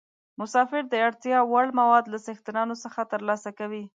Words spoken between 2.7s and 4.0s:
څخه ترلاسه کوي.